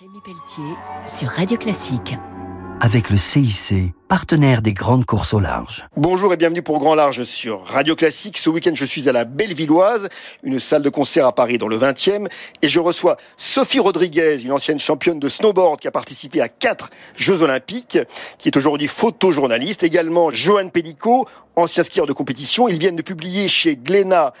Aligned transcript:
Rémi 0.00 0.20
Pelletier 0.24 0.76
sur 1.06 1.28
Radio 1.28 1.58
Classique. 1.58 2.14
avec 2.80 3.10
le 3.10 3.18
CIC, 3.18 3.92
partenaire 4.08 4.62
des 4.62 4.72
grandes 4.72 5.04
courses 5.04 5.34
au 5.34 5.40
large. 5.40 5.84
Bonjour 5.94 6.32
et 6.32 6.38
bienvenue 6.38 6.62
pour 6.62 6.78
Grand 6.78 6.94
Large 6.94 7.24
sur 7.24 7.66
Radio 7.66 7.94
Classique. 7.94 8.38
Ce 8.38 8.48
week-end, 8.48 8.70
je 8.74 8.86
suis 8.86 9.10
à 9.10 9.12
la 9.12 9.26
Bellevilloise, 9.26 10.08
une 10.42 10.58
salle 10.58 10.80
de 10.80 10.88
concert 10.88 11.26
à 11.26 11.34
Paris 11.34 11.58
dans 11.58 11.68
le 11.68 11.76
20e, 11.76 12.28
et 12.62 12.68
je 12.68 12.80
reçois 12.80 13.18
Sophie 13.36 13.78
Rodriguez, 13.78 14.42
une 14.42 14.52
ancienne 14.52 14.78
championne 14.78 15.18
de 15.20 15.28
snowboard 15.28 15.78
qui 15.78 15.88
a 15.88 15.90
participé 15.90 16.40
à 16.40 16.48
quatre 16.48 16.88
Jeux 17.14 17.42
Olympiques, 17.42 17.98
qui 18.38 18.48
est 18.48 18.56
aujourd'hui 18.56 18.88
photojournaliste. 18.88 19.82
Également 19.82 20.30
Johan 20.30 20.68
Pellico, 20.68 21.28
ancien 21.56 21.82
skieur 21.82 22.06
de 22.06 22.14
compétition. 22.14 22.68
Ils 22.68 22.78
viennent 22.78 22.96
de 22.96 23.02
publier 23.02 23.48
chez 23.48 23.76
Glénat 23.76 24.32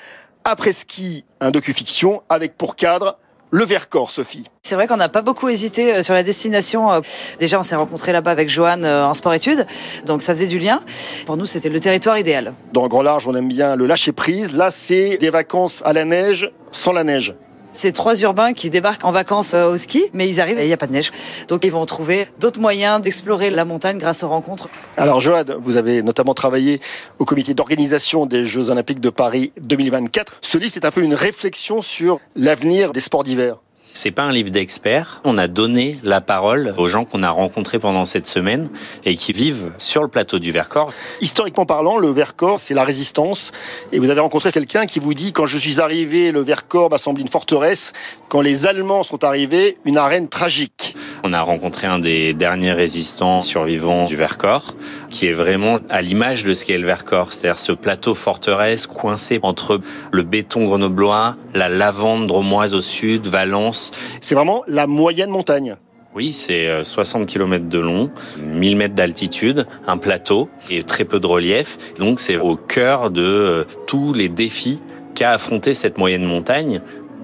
après 0.44 0.72
ski 0.72 1.26
un 1.40 1.50
docu-fiction 1.50 2.22
avec 2.30 2.56
pour 2.56 2.76
cadre 2.76 3.18
le 3.50 3.64
Vercors, 3.64 4.10
Sophie. 4.10 4.44
C'est 4.62 4.74
vrai 4.74 4.86
qu'on 4.86 4.96
n'a 4.96 5.08
pas 5.08 5.22
beaucoup 5.22 5.48
hésité 5.48 5.94
euh, 5.94 6.02
sur 6.02 6.14
la 6.14 6.22
destination. 6.22 6.92
Euh, 6.92 7.00
Déjà, 7.38 7.58
on 7.58 7.62
s'est 7.62 7.76
rencontrés 7.76 8.12
là-bas 8.12 8.30
avec 8.30 8.48
Johan 8.48 8.82
euh, 8.82 9.04
en 9.04 9.14
sport-études, 9.14 9.66
donc 10.06 10.22
ça 10.22 10.34
faisait 10.34 10.46
du 10.46 10.58
lien. 10.58 10.80
Pour 11.26 11.36
nous, 11.36 11.46
c'était 11.46 11.68
le 11.68 11.80
territoire 11.80 12.18
idéal. 12.18 12.54
Dans 12.72 12.86
Grand 12.88 13.02
Large, 13.02 13.26
on 13.26 13.34
aime 13.34 13.48
bien 13.48 13.76
le 13.76 13.86
lâcher 13.86 14.12
prise. 14.12 14.52
Là, 14.52 14.70
c'est 14.70 15.16
des 15.18 15.30
vacances 15.30 15.82
à 15.84 15.92
la 15.92 16.04
neige, 16.04 16.50
sans 16.70 16.92
la 16.92 17.04
neige. 17.04 17.34
C'est 17.72 17.92
trois 17.92 18.20
urbains 18.22 18.52
qui 18.52 18.68
débarquent 18.68 19.04
en 19.04 19.12
vacances 19.12 19.54
euh, 19.54 19.72
au 19.72 19.76
ski, 19.76 20.04
mais 20.12 20.28
ils 20.28 20.40
arrivent 20.40 20.58
et 20.58 20.64
il 20.64 20.66
n'y 20.66 20.72
a 20.72 20.76
pas 20.76 20.86
de 20.86 20.92
neige. 20.92 21.10
Donc 21.48 21.64
ils 21.64 21.72
vont 21.72 21.86
trouver 21.86 22.26
d'autres 22.40 22.60
moyens 22.60 23.00
d'explorer 23.00 23.50
la 23.50 23.64
montagne 23.64 23.98
grâce 23.98 24.22
aux 24.22 24.28
rencontres. 24.28 24.68
Alors 24.96 25.20
Joad, 25.20 25.56
vous 25.60 25.76
avez 25.76 26.02
notamment 26.02 26.34
travaillé 26.34 26.80
au 27.18 27.24
comité 27.24 27.54
d'organisation 27.54 28.26
des 28.26 28.44
Jeux 28.44 28.70
Olympiques 28.70 29.00
de 29.00 29.10
Paris 29.10 29.52
2024. 29.60 30.38
Ce 30.40 30.58
livre, 30.58 30.72
c'est 30.72 30.84
un 30.84 30.90
peu 30.90 31.02
une 31.02 31.14
réflexion 31.14 31.82
sur 31.82 32.18
l'avenir 32.34 32.92
des 32.92 33.00
sports 33.00 33.22
d'hiver. 33.22 33.58
C'est 33.92 34.10
pas 34.10 34.22
un 34.22 34.32
livre 34.32 34.50
d'experts. 34.50 35.20
On 35.24 35.36
a 35.36 35.48
donné 35.48 35.96
la 36.02 36.20
parole 36.20 36.74
aux 36.78 36.88
gens 36.88 37.04
qu'on 37.04 37.22
a 37.22 37.30
rencontrés 37.30 37.78
pendant 37.78 38.04
cette 38.04 38.26
semaine 38.26 38.70
et 39.04 39.16
qui 39.16 39.32
vivent 39.32 39.72
sur 39.78 40.02
le 40.02 40.08
plateau 40.08 40.38
du 40.38 40.52
Vercors. 40.52 40.92
Historiquement 41.20 41.66
parlant, 41.66 41.98
le 41.98 42.08
Vercors, 42.08 42.60
c'est 42.60 42.74
la 42.74 42.84
résistance. 42.84 43.52
Et 43.92 43.98
vous 43.98 44.10
avez 44.10 44.20
rencontré 44.20 44.52
quelqu'un 44.52 44.86
qui 44.86 45.00
vous 45.00 45.14
dit, 45.14 45.32
quand 45.32 45.46
je 45.46 45.58
suis 45.58 45.80
arrivé, 45.80 46.30
le 46.30 46.40
Vercors 46.40 46.90
m'a 46.90 46.98
semblé 46.98 47.22
une 47.22 47.28
forteresse. 47.28 47.92
Quand 48.28 48.40
les 48.40 48.66
Allemands 48.66 49.02
sont 49.02 49.24
arrivés, 49.24 49.76
une 49.84 49.98
arène 49.98 50.28
tragique. 50.28 50.89
On 51.22 51.32
a 51.32 51.42
rencontré 51.42 51.86
un 51.86 51.98
des 51.98 52.32
derniers 52.32 52.72
résistants 52.72 53.42
survivants 53.42 54.06
du 54.06 54.16
Vercors, 54.16 54.74
qui 55.10 55.26
est 55.26 55.32
vraiment 55.32 55.78
à 55.90 56.00
l'image 56.02 56.44
de 56.44 56.54
ce 56.54 56.64
qu'est 56.64 56.78
le 56.78 56.86
Vercors, 56.86 57.32
c'est-à-dire 57.32 57.58
ce 57.58 57.72
plateau 57.72 58.14
forteresse 58.14 58.86
coincé 58.86 59.38
entre 59.42 59.80
le 60.12 60.22
béton 60.22 60.64
grenoblois, 60.64 61.36
la 61.54 61.68
lavande 61.68 62.26
dromoise 62.26 62.74
au 62.74 62.80
sud, 62.80 63.26
Valence. 63.26 63.90
C'est 64.20 64.34
vraiment 64.34 64.62
la 64.66 64.86
moyenne 64.86 65.30
montagne. 65.30 65.76
Oui, 66.14 66.32
c'est 66.32 66.68
euh, 66.68 66.82
60 66.82 67.26
km 67.26 67.68
de 67.68 67.78
long, 67.78 68.10
1000 68.42 68.76
mètres 68.76 68.94
d'altitude, 68.96 69.66
un 69.86 69.96
plateau 69.96 70.48
et 70.68 70.82
très 70.82 71.04
peu 71.04 71.20
de 71.20 71.26
relief. 71.26 71.78
Donc 71.98 72.18
c'est 72.18 72.36
au 72.36 72.56
cœur 72.56 73.10
de 73.10 73.22
euh, 73.22 73.64
tous 73.86 74.12
les 74.12 74.28
défis 74.28 74.80
qu'a 75.14 75.30
affronté 75.32 75.72
cette 75.72 75.98
moyenne 75.98 76.24
montagne. 76.24 76.80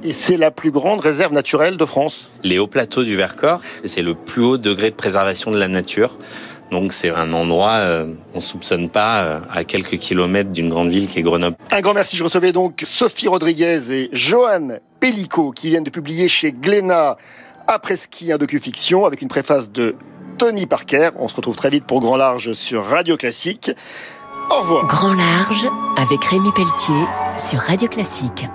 Et 0.07 0.13
c'est 0.13 0.37
la 0.37 0.53
plus 0.53 0.71
grande 0.71 1.01
réserve 1.01 1.33
naturelle 1.33 1.77
de 1.77 1.85
France. 1.85 2.31
Les 2.45 2.61
hauts 2.61 2.69
plateaux 2.69 3.03
du 3.03 3.17
Vercors, 3.17 3.61
c'est 3.85 4.03
le 4.03 4.15
plus 4.15 4.41
haut 4.41 4.57
degré 4.57 4.91
de 4.91 4.95
préservation 4.95 5.51
de 5.51 5.59
la 5.59 5.67
nature. 5.67 6.17
Donc 6.71 6.93
c'est 6.93 7.11
un 7.11 7.33
endroit 7.33 7.79
euh, 7.79 8.07
qu'on 8.33 8.41
soupçonne 8.41 8.89
pas 8.89 9.25
euh, 9.25 9.41
à 9.53 9.65
quelques 9.65 9.97
kilomètres 9.99 10.51
d'une 10.51 10.69
grande 10.69 10.91
ville 10.91 11.09
qui 11.09 11.19
est 11.19 11.23
Grenoble. 11.23 11.57
Un 11.73 11.81
grand 11.81 11.93
merci. 11.93 12.17
Je 12.17 12.23
recevais 12.23 12.53
donc 12.53 12.85
Sophie 12.87 13.27
Rodriguez 13.27 13.93
et 13.93 14.09
Johan 14.13 14.79
Pellico 15.01 15.51
qui 15.51 15.71
viennent 15.71 15.83
de 15.83 15.91
publier 15.91 16.29
chez 16.29 16.53
Glénat 16.53 17.17
après 17.67 17.97
ski 17.97 18.31
un 18.31 18.39
docu-fiction 18.39 19.07
avec 19.07 19.23
une 19.23 19.29
préface 19.29 19.73
de 19.73 19.97
Tony 20.39 20.67
Parker. 20.67 21.11
On 21.19 21.27
se 21.27 21.35
retrouve 21.35 21.57
très 21.57 21.71
vite 21.71 21.85
pour 21.85 21.99
Grand 21.99 22.17
Large 22.17 22.53
sur 22.53 22.85
Radio 22.85 23.17
Classique. 23.17 23.73
Au 24.51 24.61
revoir. 24.61 24.87
Grand 24.87 25.15
Large 25.15 25.67
avec 25.97 26.25
Rémi 26.25 26.53
Pelletier 26.53 27.05
sur 27.39 27.59
Radio 27.59 27.89
Classique. 27.89 28.47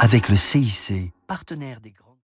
Avec 0.00 0.28
le 0.28 0.36
CIC, 0.36 1.12
partenaire 1.26 1.80
des 1.80 1.90
grandes 1.90 2.03